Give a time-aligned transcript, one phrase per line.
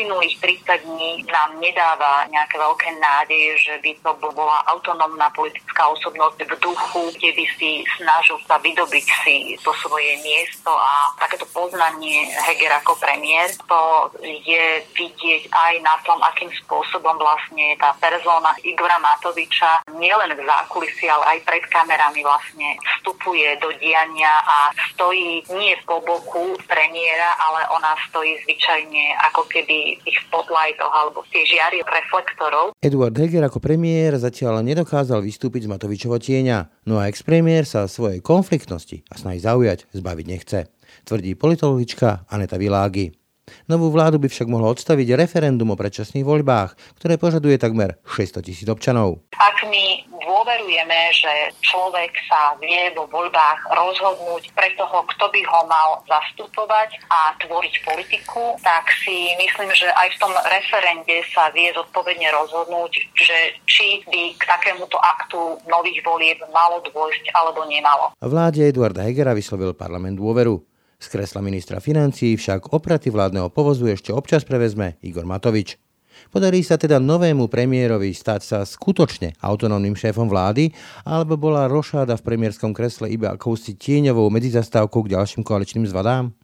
[0.00, 6.48] uplynulých 30 dní nám nedáva nejaké veľké nádeje, že by to bola autonómna politická osobnosť
[6.48, 12.32] v duchu, kde by si snažil sa vydobiť si to svoje miesto a takéto poznanie
[12.48, 18.96] Heger ako premiér, to je vidieť aj na tom, akým spôsobom vlastne tá persóna Igora
[19.04, 25.76] Matoviča nielen v zákulisí, ale aj pred kamerami vlastne vstupuje do diania a stojí nie
[25.84, 32.76] po boku premiéra, ale ona stojí zvyčajne ako keby tých spotlightoch alebo tie žiary reflektorov.
[32.78, 38.22] Eduard Heger ako premiér zatiaľ nedokázal vystúpiť z Matovičovo tieňa, no a ex-premiér sa svojej
[38.22, 40.58] konfliktnosti a snahy zaujať zbaviť nechce,
[41.06, 43.19] tvrdí politologička Aneta Világi.
[43.66, 48.68] Novú vládu by však mohlo odstaviť referendum o predčasných voľbách, ktoré požaduje takmer 600 tisíc
[48.70, 49.24] občanov.
[49.36, 51.32] Ak my dôverujeme, že
[51.64, 57.74] človek sa vie vo voľbách rozhodnúť pre toho, kto by ho mal zastupovať a tvoriť
[57.82, 64.06] politiku, tak si myslím, že aj v tom referende sa vie zodpovedne rozhodnúť, že či
[64.06, 68.14] by k takémuto aktu nových volieb malo dôjsť alebo nemalo.
[68.22, 70.69] Vláde Eduarda Hegera vyslovil parlament dôveru.
[71.00, 75.80] Z kresla ministra financií však opraty vládneho povozu ešte občas prevezme Igor Matovič.
[76.28, 80.68] Podarí sa teda novému premiérovi stať sa skutočne autonómnym šéfom vlády,
[81.08, 86.36] alebo bola rošáda v premiérskom kresle iba akousi tieňovou medzizastávkou k ďalším koaličným zvadám?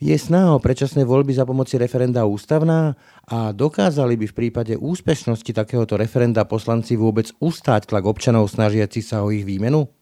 [0.00, 2.96] Je snaha o predčasné voľby za pomoci referenda ústavná
[3.28, 9.20] a dokázali by v prípade úspešnosti takéhoto referenda poslanci vôbec ustáť tlak občanov snažiacich sa
[9.20, 9.92] o ich výmenu?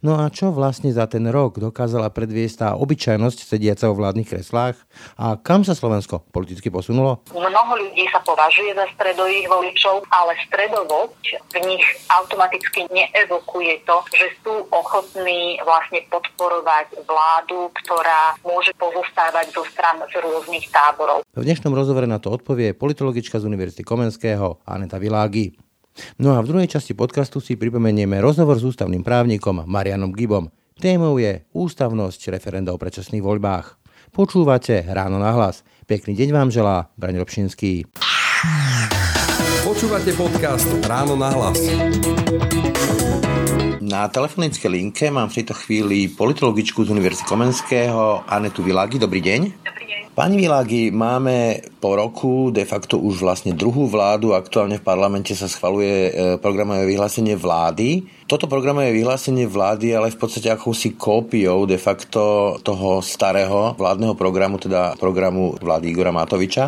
[0.00, 4.76] No a čo vlastne za ten rok dokázala predviesť tá obyčajnosť sediaca vo vládnych kreslách?
[5.18, 7.26] A kam sa Slovensko politicky posunulo?
[7.34, 14.26] Mnoho ľudí sa považuje za stredových voličov, ale stredovosť v nich automaticky neevokuje to, že
[14.40, 21.26] sú ochotní vlastne podporovať vládu, ktorá môže pozostávať zo stran z rôznych táborov.
[21.36, 25.67] V dnešnom rozhovore na to odpovie politologička z Univerzity Komenského Aneta Világi.
[26.18, 30.50] No a v druhej časti podcastu si pripomenieme rozhovor s ústavným právnikom Marianom Gibom.
[30.78, 33.78] Témou je ústavnosť referenda o predčasných voľbách.
[34.14, 35.66] Počúvate Ráno na hlas.
[35.90, 37.84] Pekný deň vám želá Braň Robšinský.
[39.66, 41.58] Počúvate podcast Ráno na hlas.
[43.82, 49.00] Na telefonickej linke mám v tejto chvíli politologičku z Univerzity Komenského Anetu Világi.
[49.00, 49.40] Dobrý deň.
[50.18, 54.34] Pani Világi, máme po roku de facto už vlastne druhú vládu.
[54.34, 56.12] Aktuálne v parlamente sa schvaluje e,
[56.42, 58.02] programové vyhlásenie vlády.
[58.26, 64.58] Toto programové vyhlásenie vlády ale v podstate akousi kópiou de facto toho starého vládneho programu,
[64.58, 66.66] teda programu vlády Igora Matoviča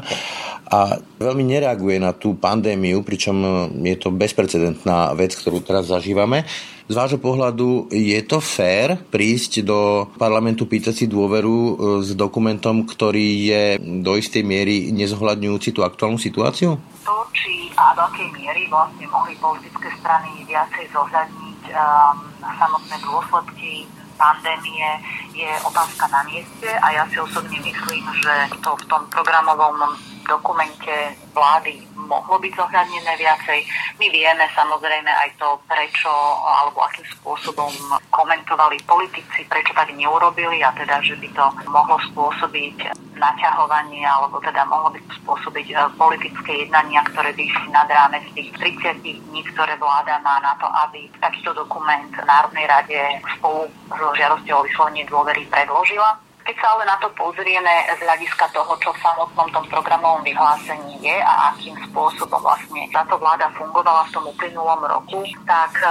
[0.71, 3.34] a veľmi nereaguje na tú pandémiu, pričom
[3.83, 6.47] je to bezprecedentná vec, ktorú teraz zažívame.
[6.91, 12.83] Z vášho pohľadu je to fér prísť do parlamentu pýtať si dôveru e, s dokumentom,
[12.83, 16.75] ktorý je do istej miery nezohľadňujúci tú aktuálnu situáciu?
[17.06, 22.27] To, či a do akej miery vlastne mohli politické strany viacej zohľadniť um,
[22.59, 23.87] samotné dôsledky
[24.19, 24.91] pandémie
[25.31, 28.34] je otázka na mieste a ja si osobne myslím, že
[28.67, 29.95] to v tom programovom
[30.30, 30.94] dokumente
[31.34, 33.58] vlády mohlo byť zohľadnené viacej.
[33.98, 36.10] My vieme samozrejme aj to, prečo
[36.46, 37.70] alebo akým spôsobom
[38.14, 44.64] komentovali politici, prečo tak neurobili a teda, že by to mohlo spôsobiť naťahovanie alebo teda
[44.64, 49.41] mohlo by to spôsobiť e, politické jednania, ktoré by išli nad rámec tých 30 dní,
[49.52, 55.04] ktoré vláda má na to, aby takýto dokument Národnej rade spolu so žiadosťou o vyslovenie
[55.04, 56.29] dôvery predložila.
[56.50, 60.99] Keď sa ale na to pozrieme z hľadiska toho, čo v samotnom tom programovom vyhlásení
[60.99, 65.87] je a akým spôsobom vlastne táto vláda fungovala v tom uplynulom roku, tak e,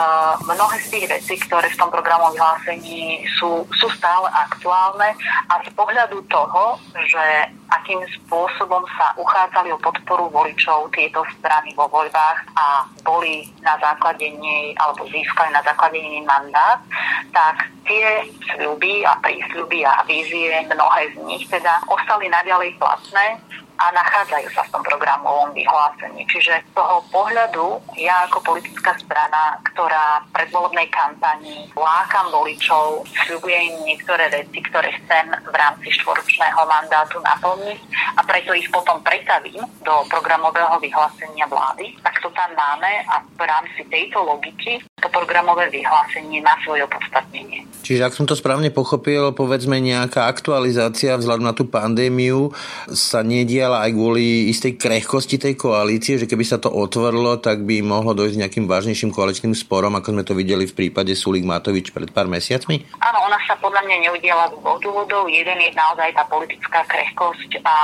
[0.52, 5.16] mnohé z tých vecí, ktoré v tom programovom vyhlásení sú, sú stále aktuálne
[5.48, 6.76] a z pohľadu toho,
[7.08, 13.78] že akým spôsobom sa uchádzali o podporu voličov tieto strany vo voľbách a boli na
[13.78, 16.82] základe nej, alebo získali na základe nej mandát,
[17.30, 23.38] tak tie sľuby a prísľuby a vízie, mnohé z nich teda ostali naďalej platné
[23.80, 26.28] a nachádzajú sa v tom programovom vyhlásení.
[26.28, 33.56] Čiže z toho pohľadu ja ako politická strana, ktorá v predvolebnej kampani lákam voličov, sľubuje
[33.56, 37.80] im niektoré veci, ktoré chcem v rámci štvoročného mandátu naplniť
[38.20, 43.44] a preto ich potom pretavím do programového vyhlásenia vlády, tak to tam máme a v
[43.48, 47.64] rámci tejto logiky to programové vyhlásenie má svoje opodstatnenie.
[47.88, 52.52] Čiže ak som to správne pochopil, povedzme nejaká aktualizácia vzhľadom na tú pandémiu
[52.92, 57.62] sa nedia ale aj kvôli istej krehkosti tej koalície, že keby sa to otvorilo, tak
[57.62, 61.94] by mohlo dojsť nejakým vážnejším koaličným sporom, ako sme to videli v prípade Sulik Matovič
[61.94, 62.82] pred pár mesiacmi?
[62.98, 65.30] Áno, ona sa podľa mňa neudiela z dvoch dôvodov.
[65.30, 67.78] Jeden je naozaj tá politická krehkosť a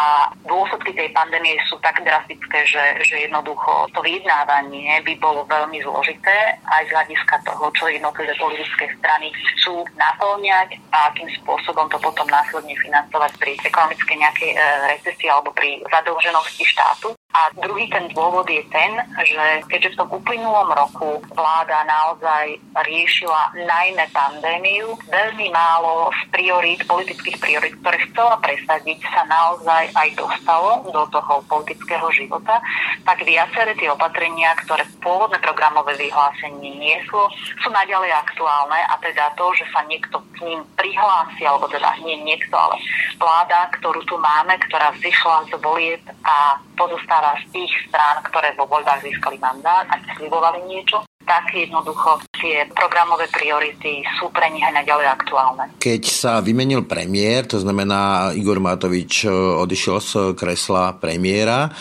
[0.49, 6.57] dôsledky tej pandémie sú tak drastické, že, že jednoducho to vyjednávanie by bolo veľmi zložité
[6.65, 12.25] aj z hľadiska toho, čo jednotlivé politické strany chcú naplňať a akým spôsobom to potom
[12.31, 14.57] následne financovať pri ekonomickej nejakej e,
[14.95, 17.11] recesii alebo pri zadlženosti štátu.
[17.35, 22.55] A druhý ten dôvod je ten, že keďže v tom uplynulom roku vláda naozaj
[22.87, 30.09] riešila najmä pandémiu, veľmi málo z priorít, politických priorít, ktoré chcela presadiť, sa naozaj aj
[30.15, 32.63] dostalo do toho politického života,
[33.03, 37.27] tak viaceré tie opatrenia, ktoré pôvodné programové vyhlásenie nieslo,
[37.59, 42.15] sú naďalej aktuálne a teda to, že sa niekto k ním prihlási, alebo teda nie
[42.23, 42.79] niekto, ale
[43.19, 48.69] vláda, ktorú tu máme, ktorá vzýšla z volieb a pozostáva z tých strán, ktoré vo
[48.69, 54.85] voľbách získali mandát a slibovali niečo, tak jednoducho tie programové priority sú pre nich aj
[54.85, 55.65] naďalej aktuálne.
[55.81, 61.73] Keď sa vymenil premiér, to znamená Igor Matovič e, odišiel z kresla premiéra,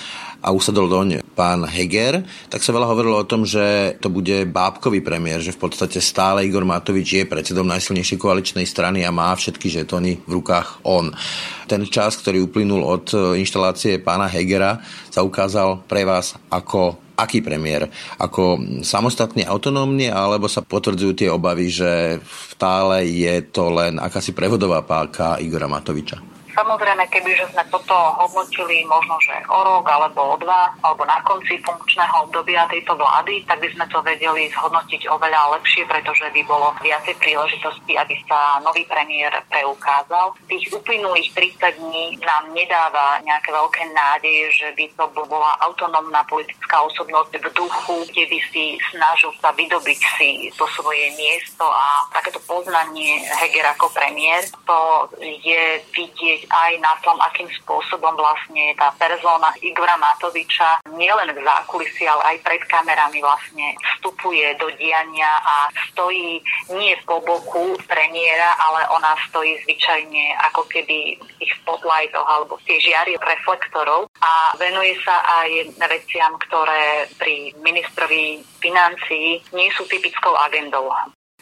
[0.44, 2.20] a usadol doň pán Heger,
[2.52, 6.44] tak sa veľa hovorilo o tom, že to bude bábkový premiér, že v podstate stále
[6.44, 11.16] Igor Matovič je predsedom najsilnejšej koaličnej strany a má všetky žetony v rukách on.
[11.64, 17.40] Ten čas, ktorý uplynul od e, inštalácie pána Hegera, sa ukázal pre vás ako aký
[17.40, 17.88] premiér?
[18.20, 22.20] Ako samostatný, autonómny, alebo sa potvrdzujú tie obavy, že
[22.52, 26.33] stále je to len akási prevodová pálka Igora Matoviča?
[26.54, 31.58] Samozrejme, kebyže sme toto hodnotili možno, že o rok alebo o dva, alebo na konci
[31.58, 36.70] funkčného obdobia tejto vlády, tak by sme to vedeli zhodnotiť oveľa lepšie, pretože by bolo
[36.78, 40.38] viacej príležitosti, aby sa nový premiér preukázal.
[40.46, 46.86] Tých uplynulých 30 dní nám nedáva nejaké veľké nádeje, že by to bola autonómna politická
[46.86, 52.38] osobnosť v duchu, kde by si snažil sa vydobiť si to svoje miesto a takéto
[52.46, 54.78] poznanie Heger ako premiér, to
[55.18, 62.04] je vidieť aj na tom, akým spôsobom vlastne tá persóna Igora Matoviča nielen v zákulisí,
[62.06, 65.56] ale aj pred kamerami vlastne vstupuje do diania a
[65.90, 66.40] stojí
[66.72, 72.66] nie po boku premiéra, ale ona stojí zvyčajne ako keby v tých spotlightoch alebo v
[72.68, 80.32] tých žiari reflektorov a venuje sa aj veciam, ktoré pri ministrovi financií nie sú typickou
[80.36, 80.88] agendou.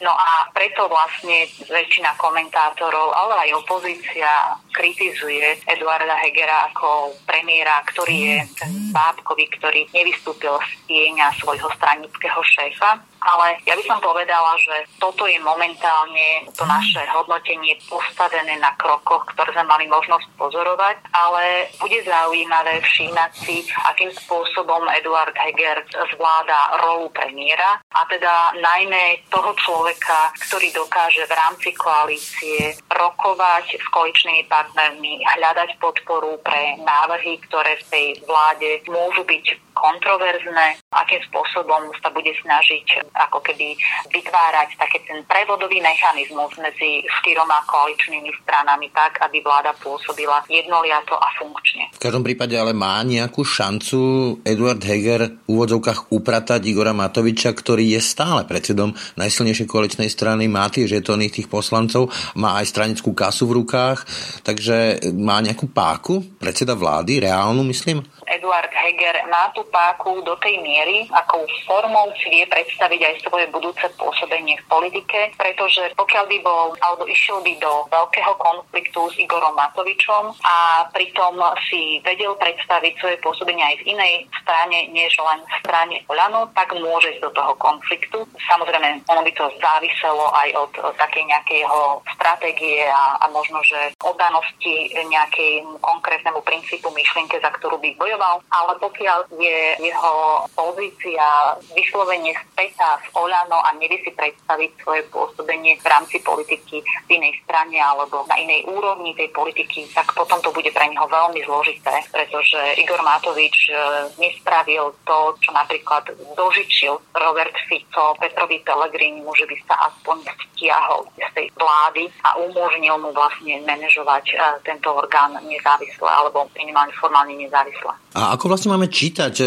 [0.01, 8.17] No a preto vlastne väčšina komentátorov, ale aj opozícia kritizuje Eduarda Hegera ako premiéra, ktorý
[8.17, 14.59] je ten bábkový, ktorý nevystúpil z tieňa svojho stranického šéfa ale ja by som povedala,
[14.59, 20.97] že toto je momentálne to naše hodnotenie postavené na krokoch, ktoré sme mali možnosť pozorovať,
[21.15, 29.23] ale bude zaujímavé všímať si, akým spôsobom Eduard Heger zvláda rolu premiéra a teda najmä
[29.31, 37.39] toho človeka, ktorý dokáže v rámci koalície rokovať s koaličnými partnermi, hľadať podporu pre návrhy,
[37.47, 43.77] ktoré v tej vláde môžu byť kontroverzné, akým spôsobom sa bude snažiť ako keby
[44.09, 51.29] vytvárať taký ten prevodový mechanizmus medzi štyroma koaličnými stranami tak, aby vláda pôsobila jednoliato a
[51.37, 51.93] funkčne.
[51.97, 53.99] V každom prípade ale má nejakú šancu
[54.45, 60.69] Eduard Heger v úvodzovkách upratať Igora Matoviča, ktorý je stále predsedom najsilnejšej koaličnej strany, má
[60.73, 64.05] tie žetony tých poslancov, má aj stranickú kasu v rukách,
[64.43, 68.03] takže má nejakú páku predseda vlády, reálnu myslím?
[68.27, 73.47] Eduard Heger má tú páku do tej miery, akou formou si vie predstaviť aj svoje
[73.53, 79.15] budúce pôsobenie v politike, pretože pokiaľ by bol alebo išiel by do veľkého konfliktu s
[79.21, 81.37] Igorom Matovičom a pritom
[81.69, 86.73] si vedel predstaviť svoje pôsobenie aj v inej strane, než len v strane Olano, tak
[86.73, 88.25] môže ísť do toho konfliktu.
[88.49, 93.93] Samozrejme, ono by to záviselo aj od, takej nejakej jeho stratégie a, a možno, že
[94.01, 101.57] oddanosti nejakej konkrétnemu princípu myšlienke, za ktorú by bojoval bojoval, ale pokiaľ je jeho pozícia
[101.73, 107.41] vyslovene spätá s Olano a nevie si predstaviť svoje pôsobenie v rámci politiky v inej
[107.49, 112.05] strane alebo na inej úrovni tej politiky, tak potom to bude pre neho veľmi zložité,
[112.13, 113.75] pretože Igor Matovič e,
[114.21, 121.33] nespravil to, čo napríklad dožičil Robert Fico Petrovi Pellegrini, že by sa aspoň stiahol z
[121.33, 124.37] tej vlády a umožnil mu vlastne manažovať e,
[124.69, 128.02] tento orgán nezávisle alebo minimálne formálne nezávisle.
[128.13, 129.45] A ako vlastne máme čítať e,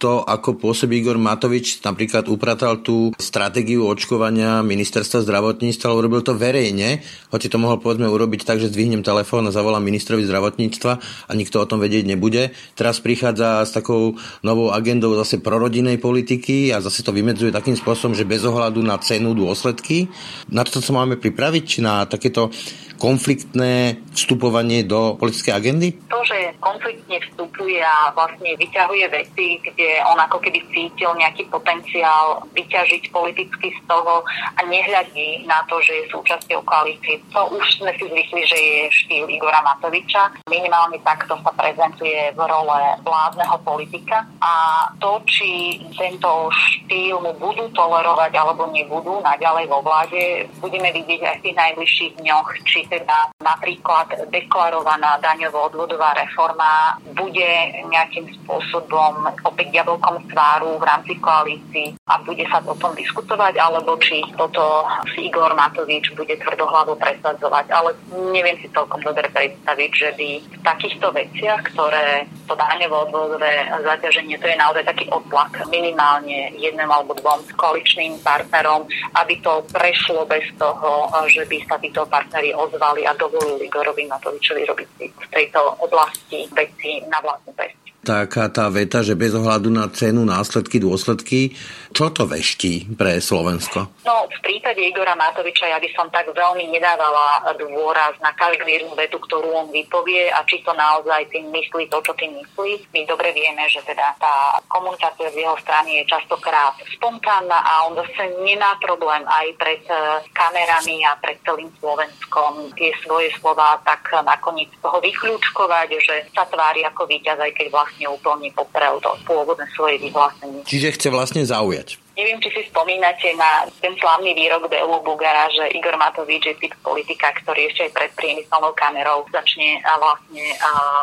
[0.00, 6.32] to, ako pôsobí Igor Matovič, napríklad upratal tú stratégiu očkovania ministerstva zdravotníctva, ale urobil to
[6.32, 10.92] verejne, hoci to mohol povedzme urobiť tak, že zdvihnem telefón a zavolám ministrovi zdravotníctva
[11.28, 12.56] a nikto o tom vedieť nebude.
[12.72, 18.16] Teraz prichádza s takou novou agendou zase prorodinej politiky a zase to vymedzuje takým spôsobom,
[18.16, 20.08] že bez ohľadu na cenu dôsledky.
[20.48, 22.48] Na to sa máme pripraviť, na takéto
[22.96, 25.88] konfliktné vstupovanie do politickej agendy?
[26.08, 32.40] To, že konfliktne vstupuje a vlastne vyťahuje veci, kde on ako keby cítil nejaký potenciál
[32.56, 34.24] vyťažiť politicky z toho
[34.56, 37.20] a nehľadí na to, že je súčasťou koalície.
[37.36, 40.32] To už sme si zvykli, že je štýl Igora Matoviča.
[40.48, 47.68] Minimálne takto sa prezentuje v role vládneho politika a to, či tento štýl mu budú
[47.76, 53.34] tolerovať alebo nebudú naďalej vo vláde, budeme vidieť aj v tých najbližších dňoch, či teda
[53.42, 57.50] napríklad deklarovaná daňovo-odvodová reforma bude
[57.90, 63.98] nejakým spôsobom opäť jablkom tváru v rámci koalícií a bude sa o tom diskutovať, alebo
[63.98, 67.66] či toto si Igor Matovič bude tvrdohlavo presadzovať.
[67.74, 67.90] Ale
[68.30, 74.46] neviem si celkom dobre predstaviť, že by v takýchto veciach, ktoré to daňovo-odvodové zaťaženie, to
[74.46, 78.86] je naozaj taký otlak minimálne jednému alebo dvom koaličným partnerom,
[79.18, 84.04] aby to prešlo bez toho, že by sa títo partnery ozvali ozvali a dovolili Igorovi
[84.04, 89.66] Matovičovi robiť v tejto oblasti veci na vlastnú pest taká tá veta, že bez ohľadu
[89.66, 91.58] na cenu, následky, dôsledky,
[91.96, 93.88] čo to veští pre Slovensko?
[94.04, 99.16] No, v prípade Igora Matoviča ja by som tak veľmi nedávala dôraz na každú vetu,
[99.16, 102.92] ktorú on vypovie a či to naozaj tým myslí to, čo tým myslí.
[102.92, 107.96] My dobre vieme, že teda tá komunikácia z jeho strany je častokrát spontánna a on
[107.96, 114.04] zase nemá problém aj pred eh, kamerami a pred celým Slovenskom tie svoje slova tak
[114.20, 119.64] nakoniec toho vyklúčkovať, že sa tvári ako víťaz, aj keď vlastne úplne poprel to pôvodné
[119.72, 120.60] svoje vyhlásenie.
[120.68, 121.85] Čiže chce vlastne zaujať.
[122.16, 126.72] Neviem, či si spomínate na ten slavný výrok Belu Bugara, že Igor Matovič je typ
[126.80, 130.44] politika, ktorý ešte aj pred priemyselnou kamerou začne vlastne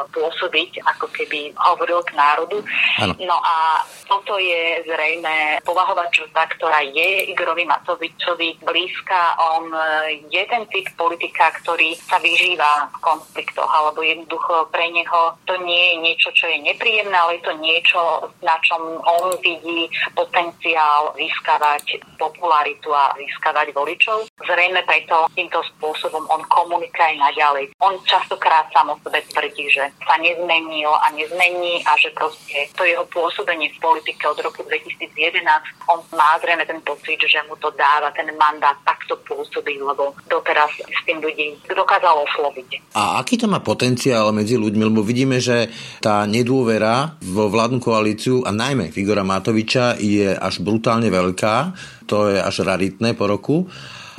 [0.10, 2.58] pôsobiť, ako keby hovoril k národu.
[2.98, 3.13] Ano.
[3.29, 9.38] No a toto je zrejme povahová črta, ktorá je Igorovi Matovičovi blízka.
[9.53, 9.70] On
[10.34, 15.93] je ten typ politika, ktorý sa vyžíva v konfliktoch, alebo jednoducho pre neho to nie
[15.93, 18.01] je niečo, čo je nepríjemné, ale je to niečo,
[18.41, 19.86] na čom on vidí
[20.17, 24.31] potenciál mal získavať popularitu a získavať voličov.
[24.39, 27.75] Zrejme preto týmto spôsobom on komunikuje naďalej.
[27.83, 32.88] On častokrát sám o sebe tvrdí, že sa nezmenil a nezmení a že proste to
[32.88, 35.12] jeho pôsobenie v politike od roku 2011,
[35.91, 40.72] on má zrejme ten pocit, že mu to dáva ten mandát takto pôsobiť, lebo doteraz
[40.79, 42.95] s tým ľudí dokázal osloviť.
[42.95, 44.83] A aký to má potenciál medzi ľuďmi?
[44.88, 45.67] Lebo vidíme, že
[46.00, 51.55] tá nedôvera vo vládnu koalíciu a najmä Igora Matoviča je až brutálne brutálne veľká,
[52.05, 53.65] to je až raritné po roku.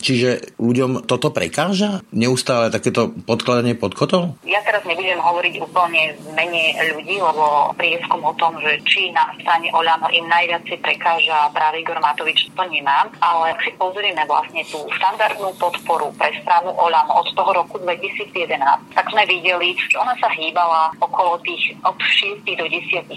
[0.01, 2.03] Čiže ľuďom toto prekáža?
[2.15, 4.35] Neustále takéto podkladanie pod kotol?
[4.47, 9.29] Ja teraz nebudem hovoriť úplne v mene ľudí, lebo prieskum o tom, že či na
[9.39, 14.81] strane Oľano im najviac prekáža práve Igor Matovič, to nemám, ale si pozrieme vlastne tú
[14.97, 18.57] štandardnú podporu pre stranu Oľano od toho roku 2011,
[18.95, 23.09] tak sme videli, že ona sa hýbala okolo tých od 6 do 10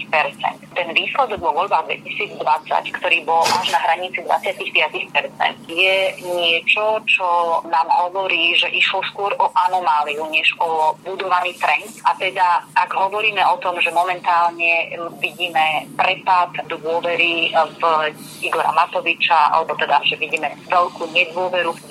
[0.74, 7.26] Ten výsledok vo voľbách 2020, ktorý bol až na hranici 25% je niečo, niečo, čo
[7.72, 11.88] nám hovorí, že išlo skôr o anomáliu, než o budovaný trend.
[12.04, 17.82] A teda, ak hovoríme o tom, že momentálne vidíme prepad dôvery v
[18.44, 21.90] Igora Matoviča, alebo teda, že vidíme veľkú nedôveru v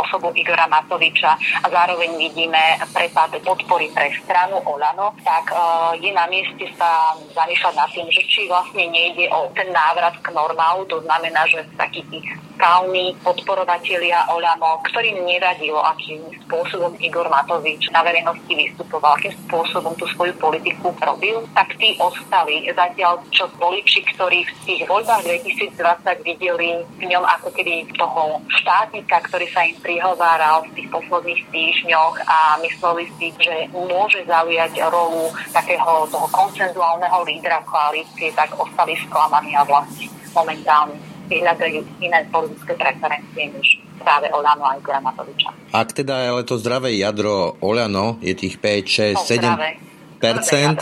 [0.00, 5.56] osobu Igora Matoviča a zároveň vidíme prepad podpory pre stranu Olano, tak e,
[6.00, 10.32] je na mieste sa zamýšľať nad tým, že či vlastne nejde o ten návrat k
[10.32, 17.90] normálu, to znamená, že takí tých skalní podporovatelia Oľano, ktorým nevadilo, akým spôsobom Igor Matovič
[17.90, 22.66] na verejnosti vystupoval, akým spôsobom tú svoju politiku robil, tak tí ostali.
[22.70, 29.20] Zatiaľ, čo voliči, ktorí v tých voľbách 2020 videli v ňom ako keby toho štátnika,
[29.26, 35.30] ktorý sa im prihováral v tých posledných týždňoch a mysleli si, že môže zaujať rolu
[35.50, 43.48] takého toho koncenzuálneho lídra koalície, tak ostali sklamaní a vlastne momentálne vyhľadajú iné politické preferencie
[43.48, 43.68] než
[44.00, 45.50] práve Olano a Igora Matoviča.
[45.70, 50.78] Ak teda ale to zdravé jadro Olano je tých 5, 6, no, 7 percent,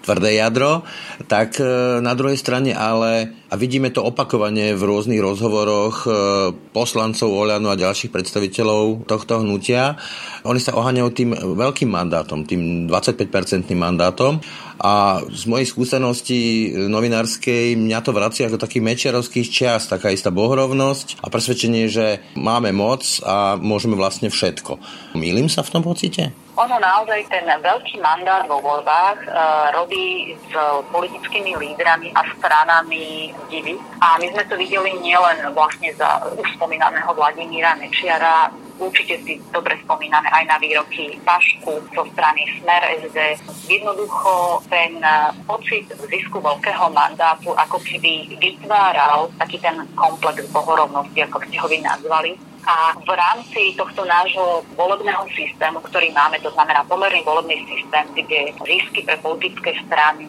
[0.00, 0.82] tvrdé jadro,
[1.28, 6.10] tak e, na druhej strane ale, a vidíme to opakovane v rôznych rozhovoroch e,
[6.72, 10.00] poslancov Oľanu a ďalších predstaviteľov tohto hnutia,
[10.42, 14.40] oni sa oháňajú tým veľkým mandátom, tým 25-percentným mandátom
[14.80, 21.20] a z mojej skúsenosti novinárskej mňa to vracia ako taký mečiarovských čas, taká istá bohrovnosť
[21.20, 24.80] a presvedčenie, že máme moc a môžeme vlastne všetko.
[25.20, 26.32] Mýlim sa v tom pocite?
[26.56, 29.28] Ono naozaj ten veľký mandát vo voľbách e,
[29.72, 30.52] robí s
[30.92, 33.80] politickými lídrami a stranami divy.
[34.00, 39.76] A my sme to videli nielen vlastne za už spomínaného Vladimíra Mečiara, určite si dobre
[39.84, 43.18] spomíname aj na výroky Pašku zo strany Smer SD.
[43.68, 51.36] Jednoducho ten e, pocit zisku veľkého mandátu ako keby vytváral taký ten komplex bohorovnosti, ako
[51.44, 52.34] ste ho vy nazvali,
[52.66, 58.52] a v rámci tohto nášho volebného systému, ktorý máme, to znamená pomerný volebný systém, kde
[58.68, 60.28] zisky pre politické strany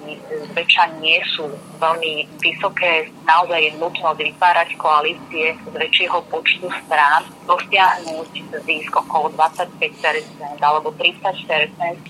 [0.51, 8.31] zväčša nie sú veľmi vysoké, naozaj je nutno vytvárať koalície z väčšieho počtu strán, dosiahnuť
[8.63, 11.35] zisk okolo 25% alebo 30%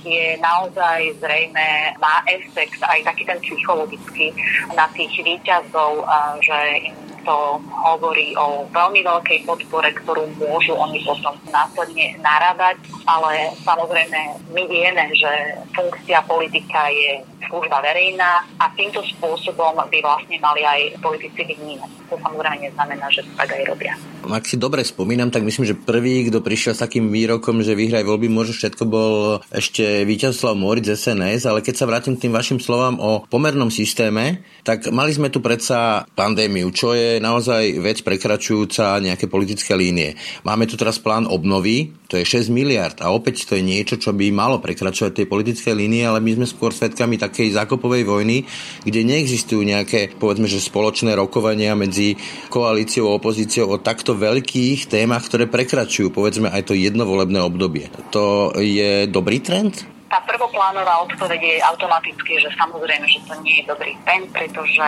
[0.06, 4.36] je naozaj zrejme, má efekt aj taký ten psychologický
[4.76, 6.04] na tých výťazov,
[6.44, 6.58] že
[6.92, 14.20] im to hovorí o veľmi veľkej podpore, ktorú môžu oni potom následne narábať, ale samozrejme
[14.54, 21.02] my vieme, že funkcia politika je služba verejná a týmto spôsobom by vlastne mali aj
[21.02, 21.90] politici vnímať.
[22.12, 23.94] To samozrejme neznamená, že to tak aj robia.
[24.30, 28.06] Ak si dobre spomínam, tak myslím, že prvý, kto prišiel s takým výrokom, že vyhraj
[28.06, 29.14] voľby môže všetko, bol
[29.50, 33.74] ešte Víťazslav Moric z SNS, ale keď sa vrátim k tým vašim slovám o pomernom
[33.74, 40.14] systéme, tak mali sme tu predsa pandémiu, čo je naozaj vec prekračujúca nejaké politické línie.
[40.46, 44.12] Máme tu teraz plán obnovy, to je 6 miliard a opäť to je niečo, čo
[44.12, 48.44] by malo prekračovať tej politické línie, ale my sme skôr svetkami takej zákopovej vojny,
[48.84, 52.20] kde neexistujú nejaké, povedzme, že spoločné rokovania medzi
[52.52, 57.88] koalíciou a opozíciou o takto veľkých témach, ktoré prekračujú, povedzme, aj to jednovolebné obdobie.
[58.12, 60.01] To je dobrý trend?
[60.12, 64.84] Tá prvoplánová odpoveď je automaticky, že samozrejme, že to nie je dobrý trend, pretože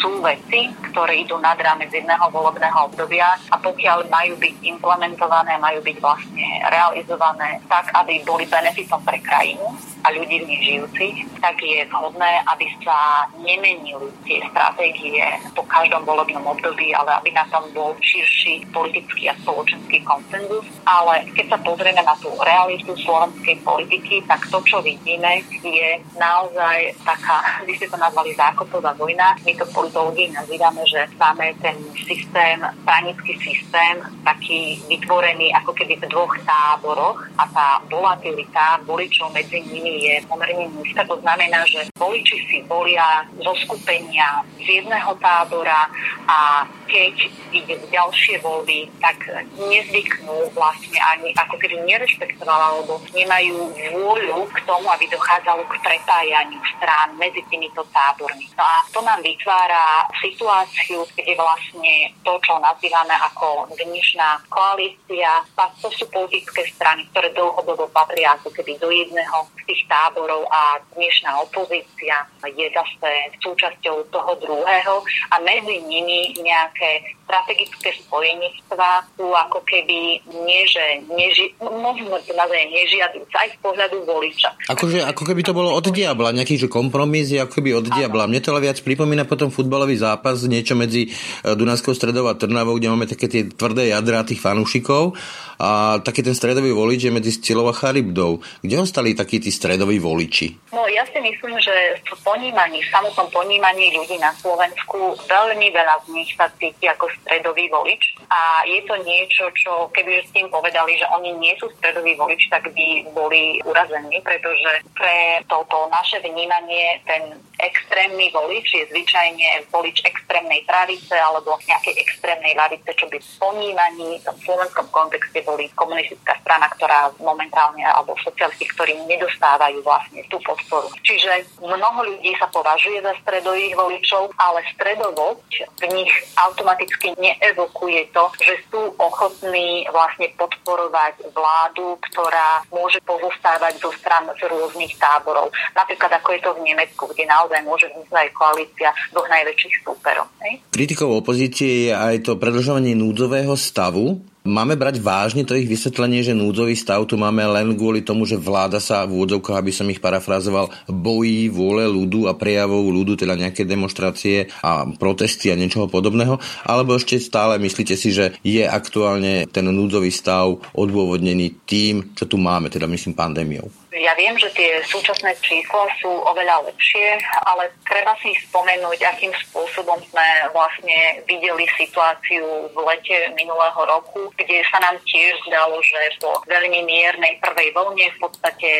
[0.00, 5.84] sú veci, ktoré idú nad rámec jedného volebného obdobia a pokiaľ majú byť implementované, majú
[5.84, 11.62] byť vlastne realizované tak, aby boli benefitom pre krajinu, a ľudí v nich žijúcich, tak
[11.62, 15.22] je vhodné, aby sa nemenili tie stratégie
[15.54, 20.66] po každom volebnom období, ale aby na tom bol širší politický a spoločenský konsenzus.
[20.82, 26.94] Ale keď sa pozrieme na tú realitu slovenskej politiky, tak to, čo vidíme, je naozaj
[27.06, 32.58] taká, vy ste to nazvali zákopová vojna, my to politológii nazývame, že máme ten systém,
[32.82, 40.06] stranický systém, taký vytvorený ako keby v dvoch táboroch a tá volatilita voličov medzi nimi
[40.06, 41.06] je pomerne nízka.
[41.06, 45.88] To znamená, že voliči si volia zo skupenia z jedného tábora
[46.28, 47.14] a keď
[47.52, 49.16] ide v ďalšie voľby, tak
[49.56, 53.58] nezvyknú vlastne ani ako keby nerešpektovali alebo nemajú
[53.96, 58.46] vôľu k tomu, aby dochádzalo k prepájaniu strán medzi týmito tábormi.
[58.54, 65.42] No a to nám vytvára situáciu, kde vlastne to, čo nazývame ako dnešná koalícia,
[65.80, 70.78] to sú politické strany, ktoré dlhodobo patria ako keby do jedného z tých táborov a
[70.94, 73.10] dnešná opozícia je zase
[73.40, 81.54] súčasťou toho druhého a medzi nimi nejaké strategické spojenictvá sú ako keby nie, že neži,
[81.62, 84.04] možno to nazvať nežiaduce aj z pohľadu
[84.42, 84.72] voliča.
[84.72, 88.26] Akože, ako keby to bolo od diabla, nejaký že kompromis je ako keby od diabla.
[88.26, 92.78] Mne to ale viac pripomína potom futbalový zápas, niečo medzi e, Dunajskou stredou a Trnavou,
[92.78, 95.14] kde máme také tie tvrdé jadra tých fanúšikov
[95.62, 98.42] a taký ten stredový volič je medzi Stilou a Charybdou.
[98.62, 100.74] Kde ostali takí tí stredoví voliči?
[100.74, 106.02] No ja si myslím, že v ponímaní, v samotnom ponímaní ľudí na Slovensku veľmi veľa
[106.02, 110.50] z nich sa cíti ako stredový volič a je to niečo, čo keby s tým
[110.50, 116.16] povedali, že oni nie sú stredový volič, tak by boli urazení, pretože pre toto naše
[116.24, 123.20] vnímanie ten extrémny volič je zvyčajne volič extrémnej pravice alebo nejakej extrémnej lavice, čo by
[123.20, 130.24] v ponímaní v slovenskom kontexte boli komunistická strana, ktorá momentálne, alebo socialisti, ktorí nedostávajú vlastne
[130.32, 130.88] tú podporu.
[131.04, 138.24] Čiže mnoho ľudí sa považuje za stredových voličov, ale stredovosť v nich automaticky neevokuje to,
[138.42, 145.48] že sú ochotní vlastne podporovať vládu, ktorá môže pozostávať zo stran z rôznych táborov.
[145.72, 150.26] Napríklad ako je to v Nemecku, kde naozaj môže vzniknúť koalícia dvoch najväčších súperov.
[150.72, 156.34] Kritikou opozície je aj to predlžovanie núdzového stavu, Máme brať vážne to ich vysvetlenie, že
[156.34, 160.02] núdzový stav tu máme len kvôli tomu, že vláda sa v úvodzovkách, aby som ich
[160.02, 166.42] parafrazoval, bojí vôle ľudu a prejavov ľudu, teda nejaké demonstrácie a protesty a niečoho podobného?
[166.66, 172.34] Alebo ešte stále myslíte si, že je aktuálne ten núdzový stav odôvodnený tým, čo tu
[172.34, 173.81] máme, teda myslím pandémiou?
[173.92, 180.00] Ja viem, že tie súčasné čísla sú oveľa lepšie, ale treba si spomenúť, akým spôsobom
[180.08, 180.24] sme
[180.56, 186.88] vlastne videli situáciu v lete minulého roku, kde sa nám tiež zdalo, že po veľmi
[186.88, 188.70] miernej prvej vlne v podstate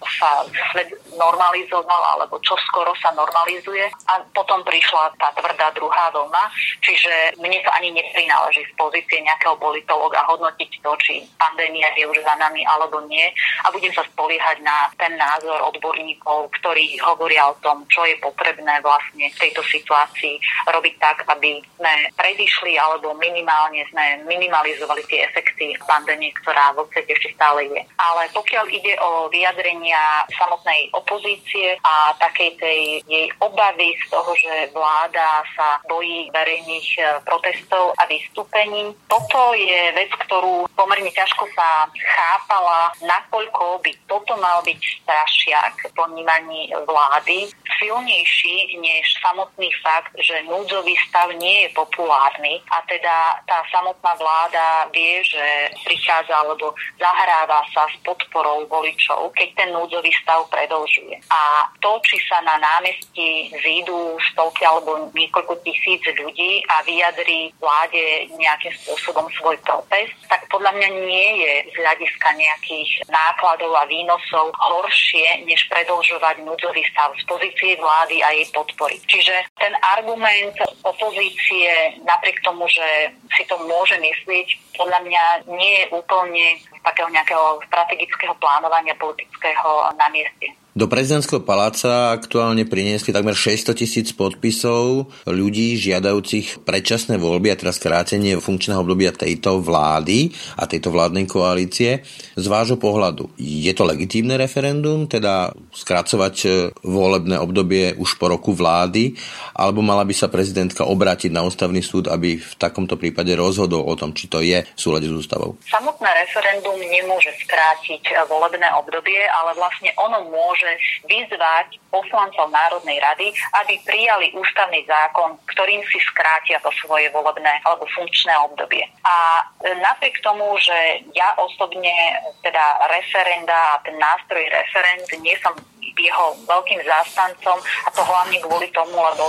[0.00, 0.40] sa
[0.72, 0.88] svet
[1.20, 3.92] normalizoval, alebo čo skoro sa normalizuje.
[4.08, 6.48] A potom prišla tá tvrdá druhá vlna,
[6.80, 12.24] čiže mne to ani neprináleží z pozície nejakého politologa hodnotiť to, či pandémia je už
[12.24, 13.28] za nami alebo nie.
[13.62, 18.80] A budem sa spoliehať na ten názor odborníkov, ktorí hovoria o tom, čo je potrebné
[18.80, 20.38] vlastne v tejto situácii
[20.70, 27.12] robiť tak, aby sme predišli alebo minimálne sme minimalizovali tie efekty pandémie, ktorá vo svete
[27.12, 27.82] ešte stále je.
[27.98, 34.70] Ale pokiaľ ide o vyjadrenia samotnej opozície a takej tej jej obavy z toho, že
[34.72, 41.86] vláda sa bojí verejných e, protestov a vystúpení, toto je vec, ktorú pomerne ťažko sa
[41.92, 50.42] chápala, nakoľko by toto mal byť strašiak v ponímaní vlády silnejší než samotný fakt, že
[50.48, 57.64] núdzový stav nie je populárny a teda tá samotná vláda vie, že prichádza alebo zahráva
[57.72, 61.20] sa s podporou voličov, keď ten núdzový stav predlžuje.
[61.30, 68.28] A to, či sa na námestí zídu stovky alebo niekoľko tisíc ľudí a vyjadrí vláde
[68.36, 74.50] nejakým spôsobom svoj protest, tak podľa mňa nie je z hľadiska nejakých nákladov a výnosov
[74.56, 78.98] horšie, než predlžovať núdzový stav z pozície vlády a jej podpory.
[79.06, 81.70] Čiže ten argument opozície,
[82.02, 87.62] napriek tomu, že si to môže myslieť, podľa mňa nie je úplne z takého nejakého
[87.70, 90.61] strategického plánovania politického na mieste.
[90.72, 97.76] Do prezidentského paláca aktuálne priniesli takmer 600 tisíc podpisov ľudí žiadajúcich predčasné voľby a teraz
[97.76, 102.00] krátenie funkčného obdobia tejto vlády a tejto vládnej koalície.
[102.32, 106.48] Z vášho pohľadu, je to legitímne referendum, teda skracovať e,
[106.88, 109.12] volebné obdobie už po roku vlády,
[109.52, 113.92] alebo mala by sa prezidentka obrátiť na ústavný súd, aby v takomto prípade rozhodol o
[113.92, 115.52] tom, či to je v súlade s ústavou?
[115.68, 123.36] Samotné referendum nemôže skrátiť volebné obdobie, ale vlastne ono môže môže vyzvať poslancov Národnej rady,
[123.62, 128.88] aby prijali ústavný zákon, ktorým si skrátia to svoje volebné alebo funkčné obdobie.
[129.04, 131.92] A e, napriek tomu, že ja osobne
[132.40, 135.52] teda referenda a ten nástroj referend nie som
[135.92, 139.28] jeho veľkým zástancom a to hlavne kvôli tomu, lebo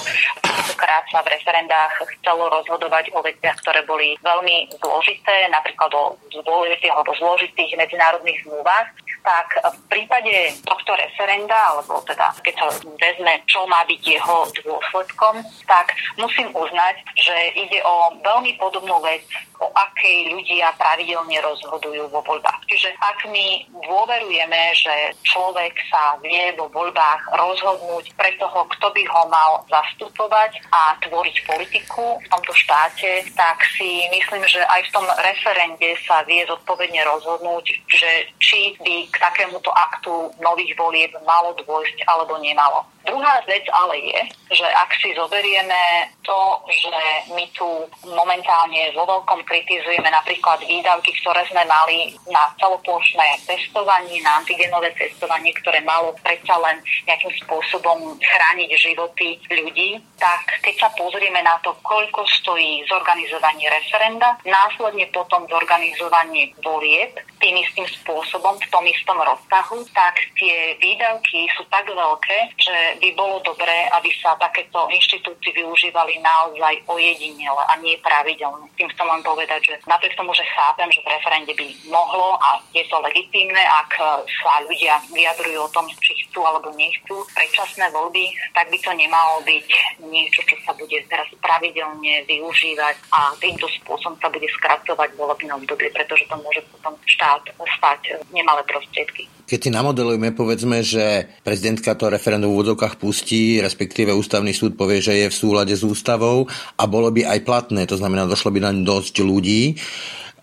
[0.80, 6.92] krát sa v referendách chcelo rozhodovať o veciach, ktoré boli veľmi zložité, napríklad o dôležitých
[6.92, 8.88] alebo zložitých medzinárodných zmluvách,
[9.24, 15.44] tak v prípade tohto referenda, alebo teda keď sa vezme, čo má byť jeho dôsledkom,
[15.68, 19.26] tak musím uznať, že ide o veľmi podobnú vec,
[19.60, 22.63] o akej ľudia pravidelne rozhodujú vo voľbách.
[22.74, 29.04] Čiže ak my dôverujeme, že človek sa vie vo voľbách rozhodnúť pre toho, kto by
[29.14, 34.94] ho mal zastupovať a tvoriť politiku v tomto štáte, tak si myslím, že aj v
[34.98, 41.54] tom referende sa vie zodpovedne rozhodnúť, že či by k takémuto aktu nových volieb malo
[41.54, 42.90] dôjsť alebo nemalo.
[43.04, 44.22] Druhá vec ale je,
[44.56, 46.40] že ak si zoberieme to,
[46.72, 46.96] že
[47.36, 47.68] my tu
[48.08, 55.52] momentálne vo veľkom kritizujeme napríklad výdavky, ktoré sme mali na celoplošné testovanie, na antigenové testovanie,
[55.60, 61.76] ktoré malo predsa len nejakým spôsobom chrániť životy ľudí, tak keď sa pozrieme na to,
[61.84, 69.84] koľko stojí zorganizovanie referenda, následne potom zorganizovanie volieb tým istým spôsobom, v tom istom rozsahu,
[69.92, 76.20] tak tie výdavky sú tak veľké, že by bolo dobré, aby sa takéto inštitúty využívali
[76.22, 78.68] naozaj ojedinele a nie pravidelne.
[78.76, 82.60] Tým chcem len povedať, že napriek tomu, že chápem, že v referende by mohlo a
[82.74, 83.92] je to legitímne, ak
[84.28, 89.42] sa ľudia vyjadrujú o tom, či chcú alebo nechcú predčasné voľby, tak by to nemalo
[89.46, 89.68] byť
[90.04, 95.90] niečo, čo sa bude teraz pravidelne využívať a týmto spôsobom sa bude skracovať volebné obdobie,
[95.94, 97.44] pretože to môže potom štát
[97.78, 99.28] stať nemalé prostriedky.
[99.44, 105.00] Keď si namodelujeme, povedzme, že prezidentka to referendum v úvodzovkách pustí, respektíve ústavný súd povie,
[105.00, 108.60] že je v súlade s ústavou a bolo by aj platné, to znamená, došlo by
[108.60, 109.80] naň dosť ľudí,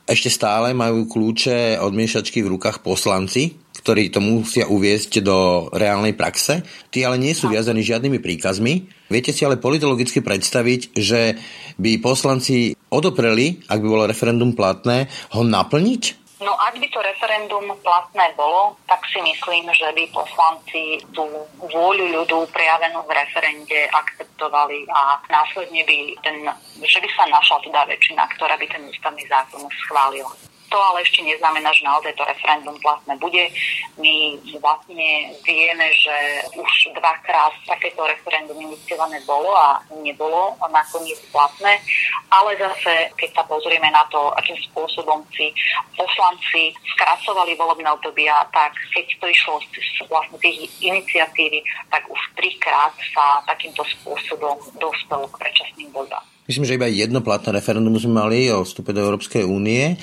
[0.08, 6.16] ešte stále majú kľúče od miešačky v rukách poslanci, ktorí to musia uviezť do reálnej
[6.16, 6.66] praxe.
[6.90, 8.90] Tí ale nie sú viazaní žiadnymi príkazmi.
[9.06, 11.38] Viete si ale politologicky predstaviť, že
[11.78, 16.19] by poslanci odopreli, ak by bolo referendum platné, ho naplniť?
[16.40, 21.28] No ak by to referendum platné bolo, tak si myslím, že by poslanci tú
[21.60, 26.48] vôľu ľudu prejavenú v referende akceptovali a následne by, ten,
[26.80, 30.32] že by sa našla teda väčšina, ktorá by ten ústavný zákon schválila.
[30.70, 33.50] To ale ešte neznamená, že naozaj to referendum platné bude.
[33.98, 41.82] My vlastne vieme, že už dvakrát takéto referendum iniciované bolo a nebolo nakoniec platné,
[42.30, 45.50] ale zase, keď sa pozrieme na to, akým spôsobom si
[45.98, 52.94] poslanci skracovali volebné obdobia, tak keď to išlo z vlastne tých iniciatívy, tak už trikrát
[53.10, 56.22] sa takýmto spôsobom dospelo k predčasným voľbám.
[56.46, 59.94] Myslím, že iba jedno platné referendum sme mali o vstupe do Európskej únie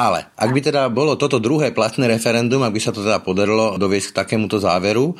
[0.00, 3.76] ale ak by teda bolo toto druhé platné referendum, ak by sa to teda podarilo
[3.76, 5.12] doviesť k takémuto záveru,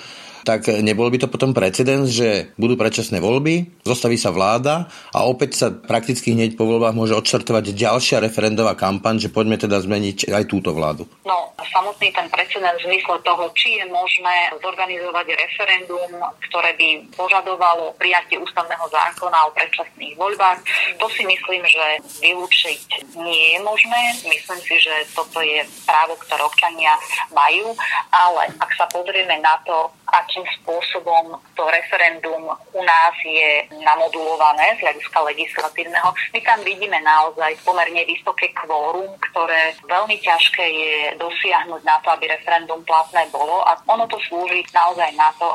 [0.45, 5.51] tak nebol by to potom precedens, že budú predčasné voľby, zostaví sa vláda a opäť
[5.57, 10.45] sa prakticky hneď po voľbách môže odštartovať ďalšia referendová kampaň, že poďme teda zmeniť aj
[10.49, 11.05] túto vládu.
[11.25, 16.11] No, samotný ten precedens v zmysle toho, či je možné zorganizovať referendum,
[16.51, 20.59] ktoré by požadovalo prijatie ústavného zákona o predčasných voľbách,
[20.99, 21.85] to si myslím, že
[22.21, 22.81] vylúčiť
[23.21, 24.01] nie je možné.
[24.27, 26.97] Myslím si, že toto je právo, ktoré občania
[27.31, 27.77] majú,
[28.11, 34.83] ale ak sa pozrieme na to, akým spôsobom to referendum u nás je namodulované z
[34.87, 36.11] hľadiska legislatívneho.
[36.35, 42.31] My tam vidíme naozaj pomerne vysoké kvórum, ktoré veľmi ťažké je dosiahnuť na to, aby
[42.31, 45.49] referendum platné bolo a ono to slúži naozaj na to,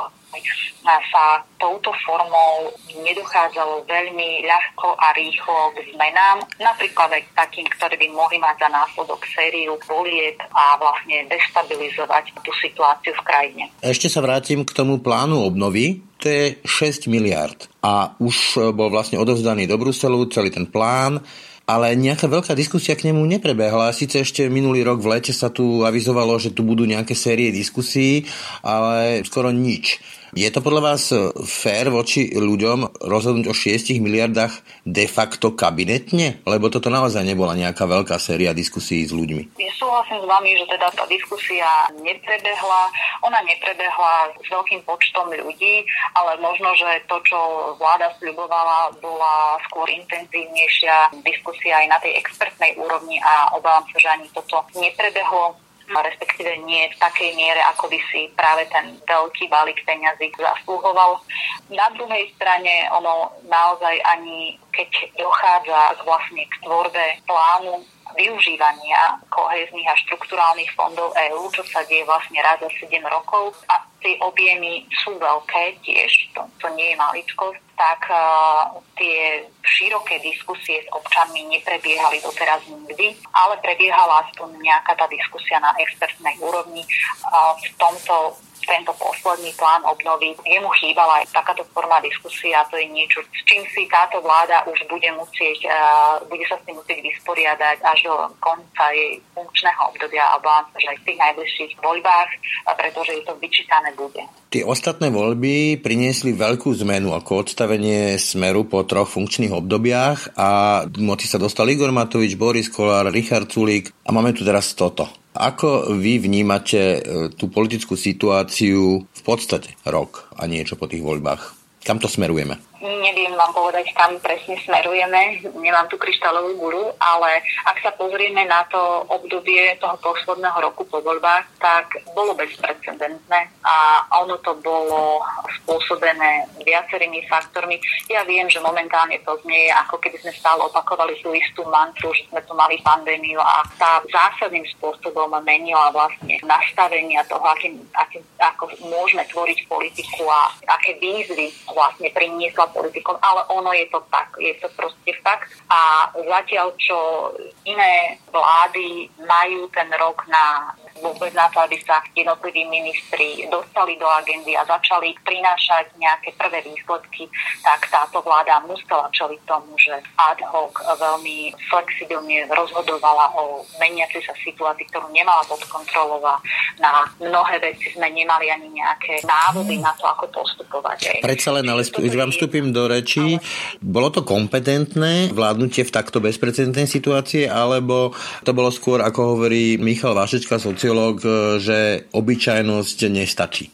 [0.86, 8.08] sa touto formou nedochádzalo veľmi ľahko a rýchlo k zmenám, napríklad aj takým, ktoré by
[8.14, 13.64] mohli mať za následok sériu volieb a vlastne destabilizovať tú situáciu v krajine.
[13.82, 16.06] Ešte sa vrátim k tomu plánu obnovy.
[16.24, 21.22] To je 6 miliard a už bol vlastne odovzdaný do Bruselu celý ten plán
[21.66, 23.90] ale nejaká veľká diskusia k nemu neprebehla.
[23.90, 28.30] Sice ešte minulý rok v lete sa tu avizovalo, že tu budú nejaké série diskusí,
[28.62, 29.98] ale skoro nič.
[30.36, 34.52] Je to podľa vás e, fér voči ľuďom rozhodnúť o 6 miliardách
[34.84, 36.44] de facto kabinetne?
[36.44, 39.56] Lebo toto naozaj nebola nejaká veľká séria diskusí s ľuďmi.
[39.80, 42.84] Súhlasím s vami, že teda tá diskusia neprebehla.
[43.24, 45.88] Ona neprebehla s veľkým počtom ľudí,
[46.20, 47.40] ale možno, že to, čo
[47.80, 54.12] vláda sľubovala, bola skôr intenzívnejšia diskusia aj na tej expertnej úrovni a obávam sa, že
[54.12, 55.56] ani toto neprebehlo
[55.90, 61.22] respektíve nie v takej miere, ako by si práve ten veľký balík peňazí zaslúhoval.
[61.70, 70.00] Na druhej strane ono naozaj ani keď dochádza vlastne k tvorbe plánu využívania kohezných a
[70.06, 75.18] štrukturálnych fondov EÚ, čo sa deje vlastne raz za 7 rokov a tie objemy sú
[75.18, 82.22] veľké tiež, to, to nie je maličkosť, tak uh, tie široké diskusie s občanmi neprebiehali
[82.22, 86.86] doteraz nikdy, ale prebiehala aspoň nejaká tá diskusia na expertnej úrovni.
[87.26, 90.34] Uh, v tomto tento posledný plán obnovy.
[90.44, 94.66] Jemu chýbala aj takáto forma diskusie a to je niečo, s čím si táto vláda
[94.68, 99.82] už bude musieť, uh, bude sa s tým musieť vysporiadať až do konca jej funkčného
[99.94, 102.30] obdobia a obávam sa, že aj v tých najbližších voľbách,
[102.76, 104.22] pretože je to vyčítané bude.
[104.50, 110.50] Tie ostatné voľby priniesli veľkú zmenu ako odstavenie smeru po troch funkčných obdobiach a
[110.96, 115.25] moci sa dostal Igor Matovič, Boris Kolár, Richard Sulík a máme tu teraz toto.
[115.36, 117.00] Ako vy vnímate e,
[117.36, 121.52] tú politickú situáciu v podstate rok a niečo po tých voľbách?
[121.84, 122.56] Kam to smerujeme?
[122.86, 128.62] Neviem vám povedať, kam presne smerujeme, nemám tu kryštálovú gulu, ale ak sa pozrieme na
[128.70, 135.18] to obdobie toho posledného roku po voľbách, tak bolo bezprecedentné a ono to bolo
[135.66, 137.82] spôsobené viacerými faktormi.
[138.06, 142.30] Ja viem, že momentálne to znie, ako keby sme stále opakovali tú istú mantru, že
[142.30, 148.70] sme tu mali pandémiu a tá zásadným spôsobom menila vlastne nastavenia toho, akým, akým, ako
[148.86, 154.52] môžeme tvoriť politiku a aké výzvy vlastne priniesla politikom, ale ono je to tak, je
[154.60, 155.48] to proste fakt.
[155.72, 157.32] A zatiaľ, čo
[157.64, 164.08] iné vlády majú ten rok na vôbec na to, aby sa jednotliví ministri dostali do
[164.08, 167.28] agendy a začali prinášať nejaké prvé výsledky,
[167.64, 174.34] tak táto vláda musela čeliť tomu, že ad hoc veľmi flexibilne rozhodovala o meniacej sa
[174.40, 176.40] situácii, ktorú nemala pod kontrolou a
[176.80, 181.20] na mnohé veci sme nemali ani nejaké návody na to, ako postupovať.
[181.20, 183.36] Predsa len, ale stu, vám vstúpim vstúpim do reči.
[183.84, 188.16] Bolo to kompetentné vládnutie v takto bezprecedentnej situácii, alebo
[188.48, 191.20] to bolo skôr, ako hovorí Michal Vašečka, sociológ,
[191.60, 193.68] že obyčajnosť nestačí?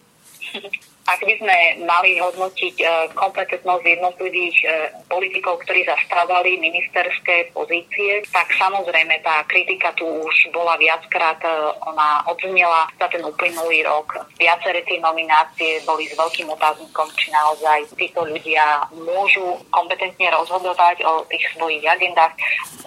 [1.12, 4.68] ak by sme mali hodnotiť e, kompetentnosť jednotlivých e,
[5.12, 11.52] politikov, ktorí zastávali ministerské pozície, tak samozrejme tá kritika tu už bola viackrát, e,
[11.84, 14.24] ona odznela za ten uplynulý rok.
[14.40, 21.28] Viaceré tie nominácie boli s veľkým otáznikom, či naozaj títo ľudia môžu kompetentne rozhodovať o
[21.28, 22.32] tých svojich agendách.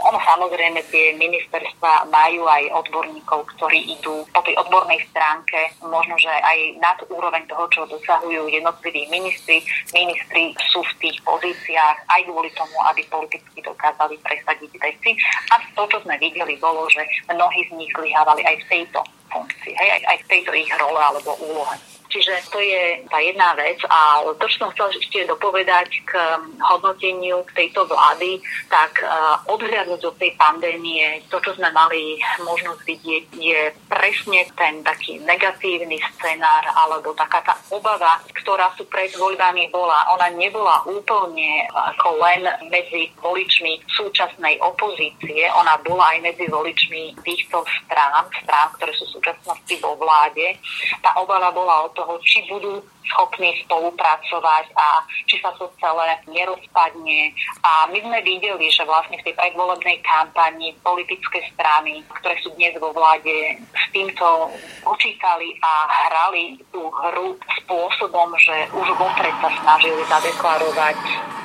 [0.01, 6.33] Ono samozrejme tie ministerstva majú aj odborníkov, ktorí idú po tej odbornej stránke, možno, že
[6.33, 7.85] aj nad úroveň toho, čo
[8.15, 9.59] dosahujú jednotliví ministri.
[9.91, 15.19] Ministri sú v tých pozíciách aj kvôli tomu, aby politicky dokázali presadiť veci.
[15.51, 19.03] A to, čo sme videli, bolo, že mnohí z nich zlyhávali aj v tejto
[19.35, 21.77] funkcii, hej, aj, aj v tejto ich role alebo úlohe.
[22.15, 23.83] Čiže to je tá jedna vec.
[23.91, 28.39] A to, čo som chcel ešte dopovedať k um, hodnoteniu tejto vlády,
[28.71, 34.87] tak uh, odhľadnúť od tej pandémie, to, čo sme mali možnosť vidieť, je presne ten
[34.87, 40.07] taký negatívny scenár alebo taká tá obava, ktorá tu pred voľbami bola.
[40.15, 47.67] Ona nebola úplne ako len medzi voličmi súčasnej opozície, ona bola aj medzi voličmi týchto
[47.83, 50.61] strán, strán, ktoré sú súčasnosti vo vláde.
[51.01, 56.21] Tá obava bola o to, toho, či budú schopní spolupracovať a či sa to celé
[56.29, 57.33] nerozpadne.
[57.65, 62.77] A my sme videli, že vlastne v tej predvolebnej kampani politické strany, ktoré sú dnes
[62.77, 64.53] vo vláde, s týmto
[64.85, 65.73] počítali a
[66.09, 70.97] hrali tú hru spôsobom, že už vopred sa snažili zadeklarovať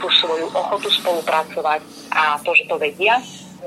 [0.04, 1.80] tú svoju ochotu spolupracovať
[2.12, 3.20] a to, že to vedia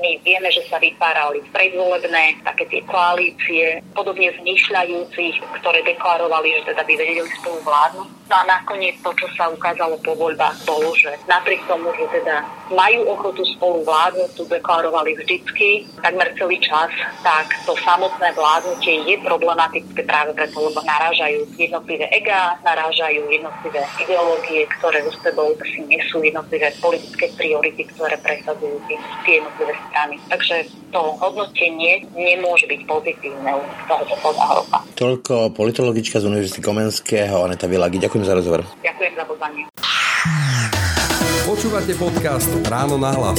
[0.03, 6.83] my vieme, že sa vytvárali predvolebné také tie koalície, podobne zmýšľajúcich, ktoré deklarovali, že teda
[6.83, 8.09] by vedeli spolu vládnuť.
[8.27, 12.43] No a nakoniec to, čo sa ukázalo po voľbách, bolo, že napriek tomu, že teda
[12.71, 16.91] majú ochotu spolu vládnuť, tu deklarovali vždycky, takmer celý čas,
[17.23, 24.67] tak to samotné vládnutie je problematické práve preto, lebo narážajú jednotlivé ega, narážajú jednotlivé ideológie,
[24.79, 28.81] ktoré so sebou si nesú jednotlivé politické priority, ktoré presadzujú
[29.23, 30.17] tie jednotlivé strany.
[30.25, 30.55] Takže
[30.89, 34.77] to hodnotenie nemôže byť pozitívne u tohoto roka.
[34.97, 38.01] Toľko politologička z Univerzity Komenského Aneta Vilagi.
[38.01, 38.65] Ďakujem za rozhovor.
[38.81, 39.63] Ďakujem za pozvanie.
[41.53, 43.37] Počúvate podcast Ráno na hlas.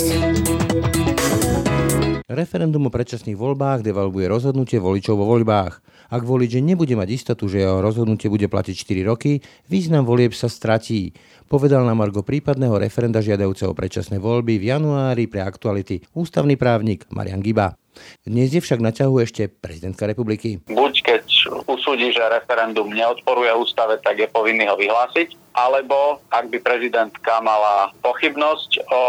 [2.30, 5.82] Referendum o predčasných voľbách devalvuje rozhodnutie voličov vo voľbách.
[6.14, 10.46] Ak volič nebude mať istotu, že jeho rozhodnutie bude platiť 4 roky, význam volieb sa
[10.46, 11.10] stratí
[11.50, 17.42] povedal na Margo prípadného referenda žiadajúceho predčasné voľby v januári pre aktuality ústavný právnik Marian
[17.42, 17.74] Giba.
[18.22, 20.62] Dnes je však na ťahu ešte prezidentka republiky.
[20.70, 21.24] Buď keď
[21.66, 27.94] usúdi, že referendum neodporuje ústave, tak je povinný ho vyhlásiť alebo ak by prezidentka mala
[28.02, 29.02] pochybnosť o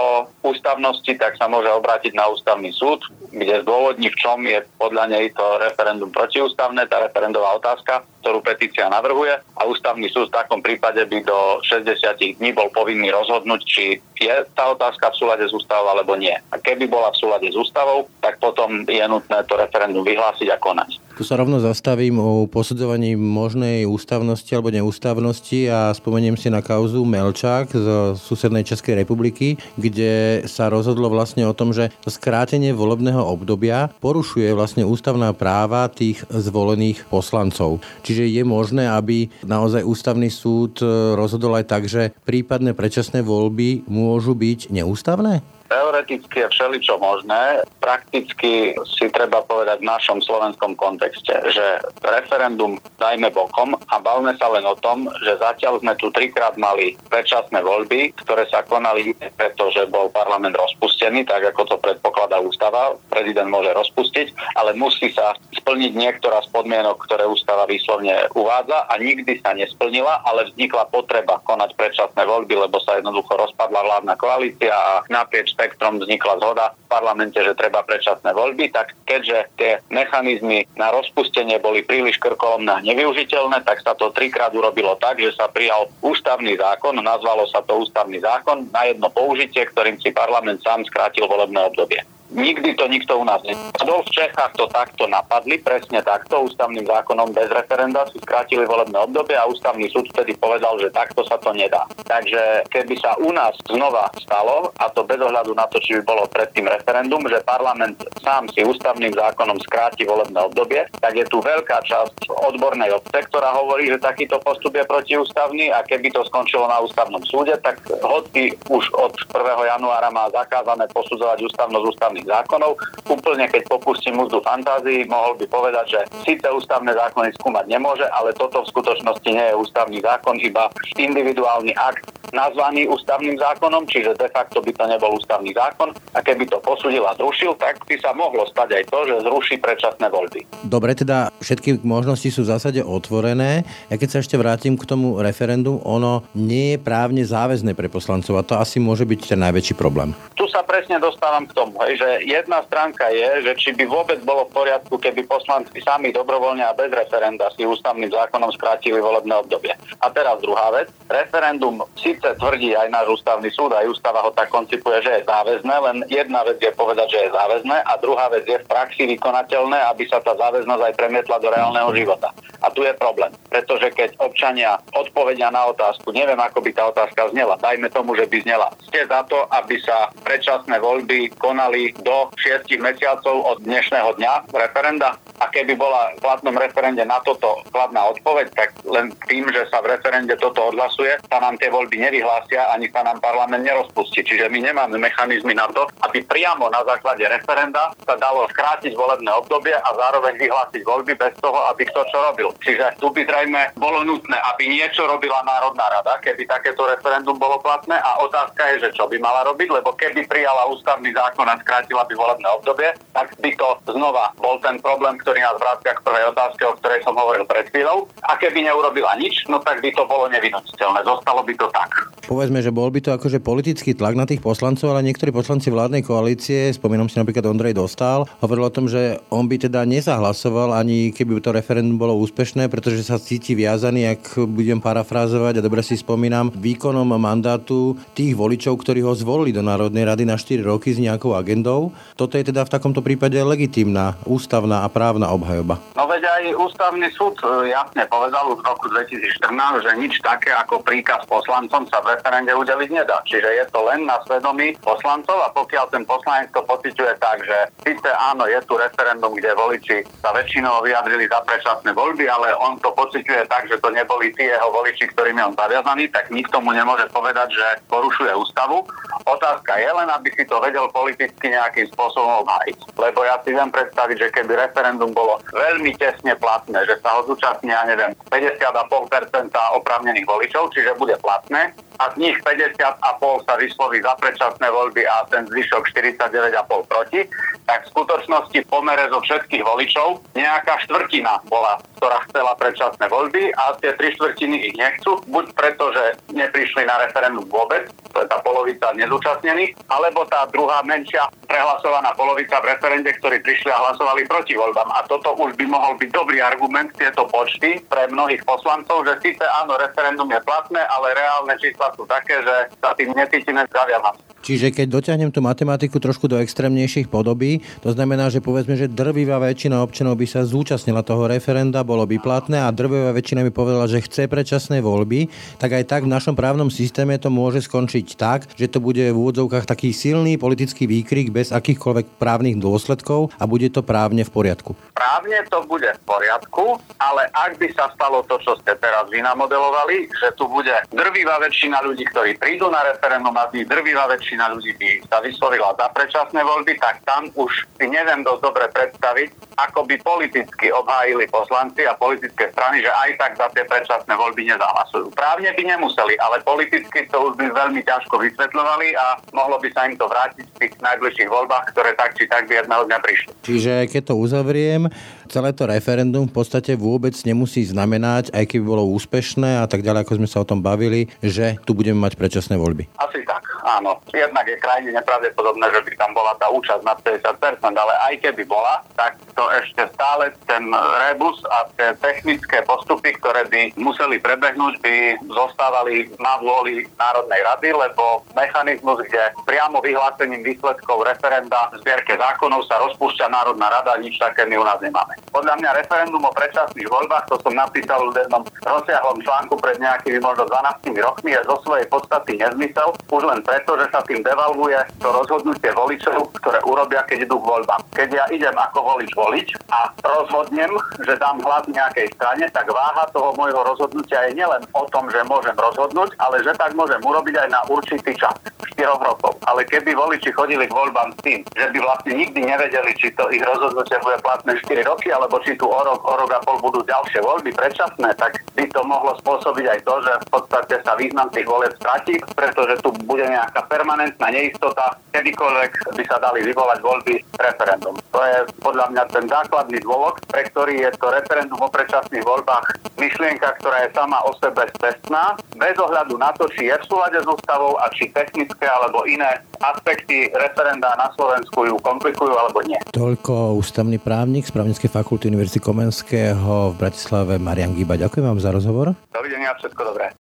[0.46, 3.02] ústavnosti, tak sa môže obrátiť na ústavný súd,
[3.34, 8.90] kde zdôvodní, v čom je podľa nej to referendum protiústavné, tá referendová otázka, ktorú petícia
[8.90, 14.02] navrhuje a ústavný súd v takom prípade by do 60 dní bol povinný rozhodnúť, či
[14.22, 16.34] je tá otázka v súlade s ústavou alebo nie.
[16.54, 20.58] A keby bola v súlade s ústavou, tak potom je nutné to referendum vyhlásiť a
[20.58, 21.02] konať.
[21.16, 27.02] Tu sa rovno zastavím o posudzovaní možnej ústavnosti alebo neústavnosti a spomeniem si na kauzu
[27.04, 27.88] Melčák z
[28.20, 34.84] susednej Českej republiky, kde sa rozhodlo vlastne o tom, že skrátenie volebného obdobia porušuje vlastne
[34.84, 37.80] ústavná práva tých zvolených poslancov.
[38.04, 40.84] Čiže je možné, aby naozaj ústavný súd
[41.16, 45.55] rozhodol aj tak, že prípadné predčasné voľby môžu byť neústavné?
[45.66, 51.66] Teoreticky je všeličo možné, prakticky si treba povedať v našom slovenskom kontexte, že
[52.06, 56.94] referendum dajme bokom a bavme sa len o tom, že zatiaľ sme tu trikrát mali
[57.10, 62.94] predčasné voľby, ktoré sa konali preto, že bol parlament rozpustený, tak ako to predpokladá ústava.
[63.10, 68.94] Prezident môže rozpustiť, ale musí sa splniť niektorá z podmienok, ktoré ústava výslovne uvádza a
[69.02, 74.70] nikdy sa nesplnila, ale vznikla potreba konať predčasné voľby, lebo sa jednoducho rozpadla vládna koalícia
[74.70, 80.68] a naprieč spektrom vznikla zhoda v parlamente, že treba predčasné voľby, tak keďže tie mechanizmy
[80.76, 85.48] na rozpustenie boli príliš krkolomné a nevyužiteľné, tak sa to trikrát urobilo tak, že sa
[85.48, 90.84] prijal ústavný zákon, nazvalo sa to ústavný zákon na jedno použitie, ktorým si parlament sám
[90.84, 92.04] skrátil volebné obdobie.
[92.36, 94.04] Nikdy to nikto u nás nepadol.
[94.04, 99.40] V Čechách to takto napadli, presne takto, ústavným zákonom bez referenda si skrátili volebné obdobie
[99.40, 101.88] a ústavný súd vtedy povedal, že takto sa to nedá.
[102.04, 106.02] Takže keby sa u nás znova stalo, a to bez ohľadu na to, či by
[106.04, 111.40] bolo predtým referendum, že parlament sám si ústavným zákonom skráti volebné obdobie, tak je tu
[111.40, 116.68] veľká časť odbornej obce, ktorá hovorí, že takýto postup je protiústavný a keby to skončilo
[116.68, 119.72] na ústavnom súde, tak hoci už od 1.
[119.72, 125.86] januára má zakázané posudzovať ústavnosť ústavných zákonov, úplne keď popustím úzdu fantázii, mohol by povedať,
[125.98, 130.70] že síce ústavné zákony skúmať nemôže, ale toto v skutočnosti nie je ústavný zákon, iba
[130.98, 136.44] individuálny akt nazvaný ústavným zákonom, čiže de facto by to nebol ústavný zákon a keby
[136.50, 140.44] to posudil a zrušil, tak by sa mohlo stať aj to, že zruší predčasné voľby.
[140.68, 143.64] Dobre, teda všetky možnosti sú v zásade otvorené.
[143.88, 148.36] Ja keď sa ešte vrátim k tomu referendum, ono nie je právne záväzné pre poslancov
[148.36, 150.12] a to asi môže byť ten najväčší problém.
[150.36, 154.20] Tu sa presne dostávam k tomu, hej, že jedna stránka je, že či by vôbec
[154.22, 159.34] bolo v poriadku, keby poslanci sami dobrovoľne a bez referenda si ústavným zákonom skrátili volebné
[159.36, 159.74] obdobie.
[160.04, 160.92] A teraz druhá vec.
[161.10, 165.76] Referendum síce tvrdí aj náš ústavný súd, aj ústava ho tak koncipuje, že je záväzné,
[165.80, 169.80] len jedna vec je povedať, že je záväzné a druhá vec je v praxi vykonateľné,
[169.94, 172.30] aby sa tá záväznosť aj premietla do reálneho života.
[172.62, 177.32] A tu je problém, pretože keď občania odpovedia na otázku, neviem ako by tá otázka
[177.32, 182.32] znela, dajme tomu, že by znela, ste za to, aby sa predčasné voľby konali do
[182.36, 185.16] 6 mesiacov od dnešného dňa referenda?
[185.36, 189.84] A keby bola v platnom referende na toto kladná odpoveď, tak len tým, že sa
[189.84, 194.24] v referende toto odhlasuje, sa nám tie voľby nevyhlásia, ani sa nám parlament nerozpustí.
[194.24, 199.28] Čiže my nemáme mechanizmy na to, aby priamo na základe referenda sa dalo skrátiť volebné
[199.36, 202.50] obdobie a zároveň vyhlásiť voľby bez toho, aby kto čo robil.
[202.64, 207.60] Čiže tu by zrejme bolo nutné, aby niečo robila Národná rada, keby takéto referendum bolo
[207.60, 211.60] platné a otázka je, že čo by mala robiť, lebo keby prijala ústavný zákon a
[211.86, 216.02] skrátila by volebné obdobie, tak by to znova bol ten problém, ktorý nás vrácia k
[216.02, 218.10] prvej otázke, o ktorej som hovoril pred chvíľou.
[218.26, 221.06] A keby neurobila nič, no tak by to bolo nevinutiteľné.
[221.06, 221.94] Zostalo by to tak.
[222.26, 226.02] Povedzme, že bol by to akože politický tlak na tých poslancov, ale niektorí poslanci vládnej
[226.02, 231.14] koalície, spomínam si napríklad Ondrej Dostal, hovoril o tom, že on by teda nezahlasoval ani
[231.14, 235.94] keby to referendum bolo úspešné, pretože sa cíti viazaný, ak budem parafrázovať a dobre si
[236.02, 240.98] spomínam, výkonom mandátu tých voličov, ktorí ho zvolili do Národnej rady na 4 roky s
[240.98, 241.75] nejakou agendou.
[242.16, 245.80] Toto je teda v takomto prípade legitímna, ústavná a právna obhajoba.
[246.00, 250.52] No veď aj ústavný súd e, jasne povedal už v roku 2014, že nič také
[250.56, 253.20] ako príkaz poslancom sa v referende udeliť nedá.
[253.28, 257.58] Čiže je to len na svedomí poslancov a pokiaľ ten poslanec to pociťuje tak, že
[257.84, 262.80] síce áno, je tu referendum, kde voliči sa väčšinou vyjadrili za predčasné voľby, ale on
[262.80, 266.58] to pociťuje tak, že to neboli tí jeho voliči, ktorým je on zaviazaný, tak nikto
[266.62, 268.86] mu nemôže povedať, že porušuje ústavu.
[269.26, 272.78] Otázka je len, aby si to vedel politicky nejakým spôsobom obhájiť.
[272.94, 277.26] Lebo ja si viem predstaviť, že keby referendum bolo veľmi tesne platné, že sa ho
[277.26, 279.50] zúčastní, ja neviem, 50,5%
[279.82, 285.24] oprávnených voličov, čiže bude platné, a z nich 50,5 sa vysloví za predčasné voľby a
[285.32, 287.22] ten zvyšok 49,5 proti,
[287.66, 293.52] tak v skutočnosti v pomere zo všetkých voličov nejaká štvrtina bola, ktorá chcela predčasné voľby
[293.56, 296.04] a tie tri štvrtiny ich nechcú, buď preto, že
[296.36, 302.64] neprišli na referendum vôbec, to je tá polovica nezúčastnených, alebo tá druhá menšia prehlasovaná polovica
[302.64, 304.88] v referende, ktorí prišli a hlasovali proti voľbám.
[304.96, 309.44] A toto už by mohol byť dobrý argument, tieto počty pre mnohých poslancov, že síce
[309.64, 314.20] áno, referendum je platné, ale reálne čísla čísla sú také, že sa tým necítime zaviazaní.
[314.46, 319.42] Čiže keď dotiahnem tú matematiku trošku do extrémnejších podobí, to znamená, že povedzme, že drvivá
[319.42, 323.90] väčšina občanov by sa zúčastnila toho referenda, bolo by platné a drvivá väčšina by povedala,
[323.90, 328.46] že chce predčasné voľby, tak aj tak v našom právnom systéme to môže skončiť tak,
[328.54, 333.74] že to bude v úvodzovkách taký silný politický výkrik bez akýchkoľvek právnych dôsledkov a bude
[333.74, 334.78] to právne v poriadku.
[334.94, 339.26] Právne to bude v poriadku, ale ak by sa stalo to, čo ste teraz vy
[339.26, 344.52] namodelovali, že tu bude drvivá väčšina ľudí, ktorí prídu na referendum a drvivá väčšina väčšina
[344.52, 349.30] ľudí by sa vyslovila za predčasné voľby, tak tam už si neviem dosť dobre predstaviť,
[349.56, 354.52] ako by politicky obhájili poslanci a politické strany, že aj tak za tie predčasné voľby
[354.52, 355.16] nezahlasujú.
[355.16, 359.88] Právne by nemuseli, ale politicky to už by veľmi ťažko vysvetľovali a mohlo by sa
[359.88, 363.32] im to vrátiť v tých najbližších voľbách, ktoré tak či tak by jedného dňa prišli.
[363.46, 364.92] Čiže keď to uzavriem,
[365.30, 370.06] celé to referendum v podstate vôbec nemusí znamenať, aj keby bolo úspešné a tak ďalej,
[370.06, 372.88] ako sme sa o tom bavili, že tu budeme mať predčasné voľby.
[373.00, 373.44] Asi tak.
[373.66, 373.98] áno.
[374.14, 378.46] Jednak je krajine nepravdepodobné, že by tam bola tá účasť na 50%, ale aj keby
[378.46, 380.70] bola, tak to ešte stále ten
[381.10, 384.96] rebus a tie technické postupy, ktoré by museli prebehnúť, by
[385.34, 392.64] zostávali na vôli Národnej rady, lebo mechanizmus, kde priamo vyhlásením výsledkov referenda v zbierke zákonov
[392.70, 395.15] sa rozpúšťa Národná rada, nič také my u nás nemáme.
[395.36, 400.20] Podľa mňa referendum o predčasných voľbách, to som napísal v jednom rozsiahlom článku pred nejakými
[400.24, 404.80] možno 12 rokmi, je zo svojej podstaty nezmysel, už len preto, že sa tým devalvuje
[405.04, 407.82] to rozhodnutie voličov, ktoré urobia, keď idú k voľbám.
[407.92, 410.72] Keď ja idem ako volič volič a rozhodnem,
[411.04, 415.20] že dám hlas nejakej strane, tak váha toho môjho rozhodnutia je nielen o tom, že
[415.28, 418.36] môžem rozhodnúť, ale že tak môžem urobiť aj na určitý čas,
[418.76, 419.40] 4 rokov.
[419.48, 423.24] Ale keby voliči chodili k voľbám s tým, že by vlastne nikdy nevedeli, či to
[423.32, 426.58] ich rozhodnutie bude platné 4 roky, alebo či tu o rok, o rok a pol
[426.62, 430.94] budú ďalšie voľby predčasné, tak by to mohlo spôsobiť aj to, že v podstate sa
[430.98, 436.80] význam tých volieb stratí, pretože tu bude nejaká permanentná neistota, kedykoľvek by sa dali vyvolať
[436.82, 437.96] voľby referendum.
[438.16, 442.66] To je podľa mňa ten základný dôvod, pre ktorý je to referendum o predčasných voľbách
[442.96, 447.20] myšlienka, ktorá je sama o sebe cestná, bez ohľadu na to, či je v súlade
[447.20, 452.80] s ústavou a či technické alebo iné aspekty referenda na Slovensku ju komplikujú alebo nie.
[452.92, 458.00] Toľko ústavný právnik z právnickej fakulty Univerzity Komenského v Bratislave Marian Giba.
[458.00, 458.96] Ďakujem vám za rozhovor.
[459.12, 460.16] Dovidenia, všetko dobré.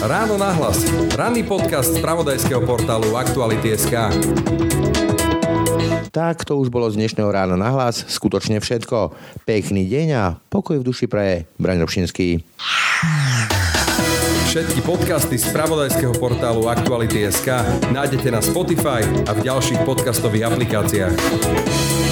[0.00, 0.80] Ráno nahlas.
[1.12, 3.92] Ranný podcast z pravodajského portálu Aktuality.sk.
[6.08, 8.00] Tak to už bolo z dnešného rána na hlas.
[8.08, 9.12] Skutočne všetko.
[9.44, 11.44] Pekný deň a pokoj v duši praje.
[11.60, 12.40] Braň Robšinský.
[14.48, 17.60] Všetky podcasty z pravodajského portálu Aktuality.sk
[17.92, 22.05] nájdete na Spotify a v ďalších podcastových aplikáciách.